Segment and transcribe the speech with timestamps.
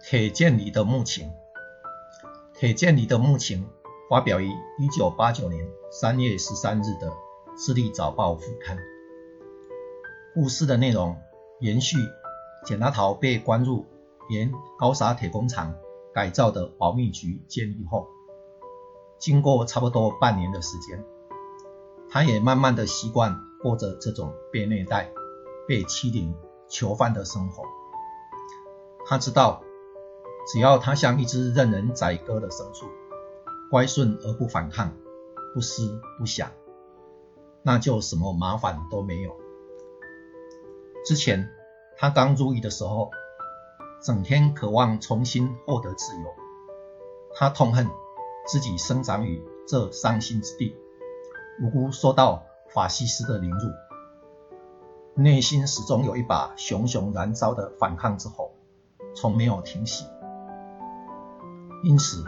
[0.00, 1.32] 铁剑里的墓情，
[2.54, 3.68] 铁剑里的墓情
[4.08, 4.48] 发表于
[4.78, 7.10] 一九八九年三月十三日的
[7.58, 8.78] 《智利早报》副刊。
[10.34, 11.16] 故事的内容
[11.60, 11.98] 延续
[12.64, 13.86] 简达桃被关入
[14.30, 15.74] 原高沙铁工厂
[16.14, 18.06] 改造的保密局监狱后，
[19.18, 21.04] 经过差不多半年的时间，
[22.08, 25.10] 他也慢慢的习惯过着这种被虐待、
[25.66, 26.34] 被欺凌
[26.68, 27.64] 囚犯的生活。
[29.04, 29.64] 他知道。
[30.50, 32.86] 只要他像一只任人宰割的牲畜，
[33.70, 34.92] 乖顺而不反抗，
[35.54, 36.50] 不思不想，
[37.62, 39.36] 那就什么麻烦都没有。
[41.04, 41.50] 之前
[41.98, 43.10] 他刚入狱的时候，
[44.00, 46.30] 整天渴望重新获得自由，
[47.34, 47.86] 他痛恨
[48.46, 50.74] 自己生长于这伤心之地，
[51.60, 53.68] 无辜受到法西斯的凌辱，
[55.14, 58.52] 内心始终有一把熊熊燃烧的反抗之火，
[59.14, 60.06] 从没有停息。
[61.82, 62.24] 因此，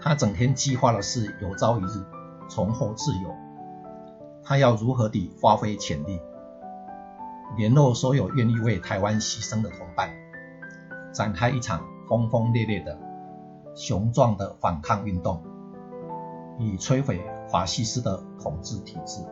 [0.00, 2.04] 他整天计划的是有朝一日
[2.48, 3.34] 重获自由。
[4.42, 6.20] 他要如何地发挥潜力，
[7.56, 10.10] 联络所有愿意为台湾牺牲的同伴，
[11.12, 12.98] 展开一场轰轰烈烈的、
[13.74, 15.42] 雄壮的反抗运动，
[16.58, 19.24] 以摧毁法西斯的统治体制。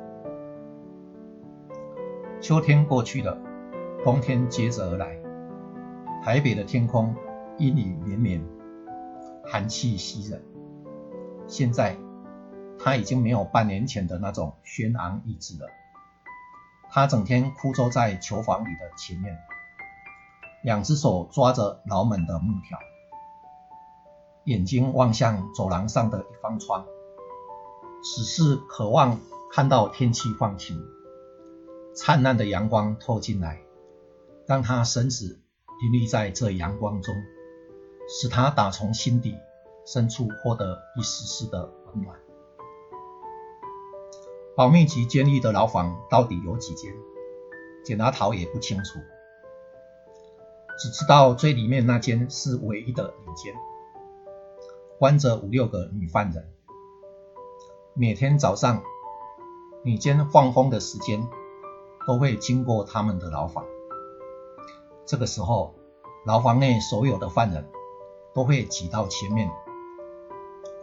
[2.41, 3.37] 秋天过去了，
[4.05, 5.19] 冬天接着而来，
[6.25, 7.15] 台北的天空
[7.59, 8.62] 阴雨绵绵。
[9.45, 10.45] 寒气袭人，
[11.47, 11.97] 现在
[12.79, 15.69] 他已经没有半年前的那种轩昂意志了。
[16.91, 19.39] 他整天枯坐在囚房里的前面，
[20.63, 22.79] 两只手抓着牢门的木条，
[24.45, 26.85] 眼睛望向走廊上的一方窗，
[28.03, 29.19] 只是渴望
[29.51, 30.79] 看到天气放晴，
[31.95, 33.61] 灿烂的阳光透进来，
[34.47, 35.41] 让他身子
[35.83, 37.15] 砥砺在这阳光中。
[38.15, 39.39] 使他打从心底
[39.87, 42.15] 深处获得一丝丝的温暖。
[44.55, 46.93] 保密局监狱的牢房到底有几间？
[47.83, 48.99] 简拿桃也不清楚，
[50.79, 53.55] 只知道最里面那间是唯一的一间，
[54.99, 56.53] 关着五六个女犯人。
[57.95, 58.83] 每天早上，
[59.83, 61.27] 女监放风的时间，
[62.07, 63.65] 都会经过他们的牢房。
[65.07, 65.75] 这个时候，
[66.27, 67.67] 牢房内所有的犯人。
[68.35, 69.51] 都会挤到前面，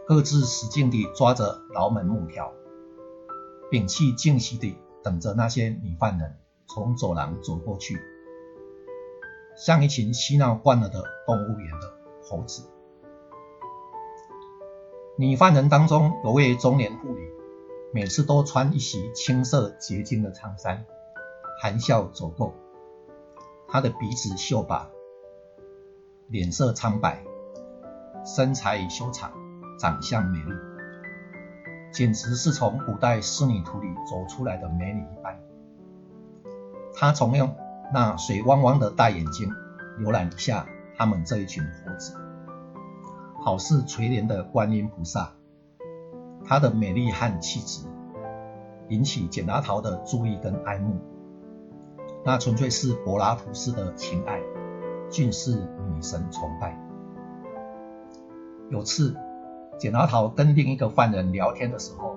[0.06, 2.52] 各自使劲地抓着牢门木条，
[3.70, 6.36] 屏气静息地等着那些女犯人
[6.68, 8.00] 从走廊走过去，
[9.56, 12.62] 像一群嬉闹惯了的动物园的猴子。
[15.16, 17.30] 女犯人当中有位中年妇女，
[17.92, 20.86] 每次都穿一袭青色洁净的长衫，
[21.60, 22.54] 含笑走过。
[23.68, 24.90] 她的鼻子秀拔，
[26.28, 27.24] 脸色苍白。
[28.24, 29.32] 身材修长，
[29.78, 30.52] 长相美丽，
[31.92, 35.38] 简直是从古代仕女图里走出来的美女一般。
[36.94, 37.54] 她从用
[37.92, 39.50] 那水汪汪的大眼睛
[39.98, 40.66] 浏览一下
[40.96, 42.14] 他们这一群猴子，
[43.42, 45.32] 好似垂怜的观音菩萨。
[46.44, 47.86] 她的美丽和气质
[48.88, 51.00] 引起简达桃的注意跟爱慕，
[52.24, 54.40] 那纯粹是柏拉图式的情爱，
[55.08, 55.54] 尽是
[55.88, 56.89] 女神崇拜。
[58.70, 59.16] 有次，
[59.80, 62.16] 简阿桃跟另一个犯人聊天的时候，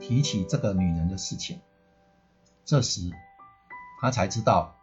[0.00, 1.60] 提起这个女人的事情。
[2.64, 3.12] 这时，
[4.00, 4.74] 他才知道，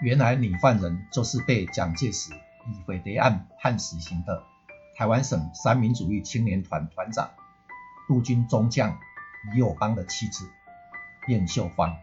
[0.00, 4.44] 原来女犯人就是被蒋介石以匪谍案判死刑的
[4.96, 7.30] 台湾省三民主义青年团团长
[8.08, 9.00] 陆军中将
[9.52, 10.48] 李友邦的妻子
[11.26, 11.96] 燕秀芳。